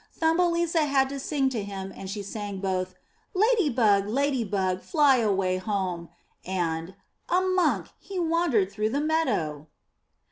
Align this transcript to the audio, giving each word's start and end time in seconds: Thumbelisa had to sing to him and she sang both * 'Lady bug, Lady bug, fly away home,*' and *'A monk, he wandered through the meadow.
Thumbelisa 0.19 0.87
had 0.87 1.09
to 1.09 1.19
sing 1.19 1.49
to 1.49 1.61
him 1.63 1.93
and 1.95 2.09
she 2.09 2.23
sang 2.23 2.57
both 2.59 2.95
* 3.15 3.33
'Lady 3.35 3.69
bug, 3.69 4.07
Lady 4.07 4.43
bug, 4.43 4.81
fly 4.81 5.17
away 5.17 5.57
home,*' 5.57 6.09
and 6.43 6.95
*'A 7.29 7.41
monk, 7.41 7.89
he 7.99 8.17
wandered 8.19 8.71
through 8.71 8.89
the 8.89 8.99
meadow. 9.01 9.67